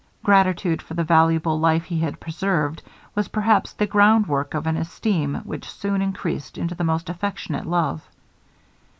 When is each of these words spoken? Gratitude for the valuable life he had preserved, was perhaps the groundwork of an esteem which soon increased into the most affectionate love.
Gratitude 0.23 0.81
for 0.81 0.95
the 0.95 1.03
valuable 1.03 1.59
life 1.59 1.83
he 1.83 1.99
had 1.99 2.19
preserved, 2.19 2.81
was 3.13 3.27
perhaps 3.27 3.71
the 3.73 3.85
groundwork 3.85 4.55
of 4.55 4.65
an 4.65 4.75
esteem 4.75 5.35
which 5.43 5.69
soon 5.69 6.01
increased 6.01 6.57
into 6.57 6.73
the 6.73 6.83
most 6.83 7.07
affectionate 7.07 7.67
love. 7.67 8.01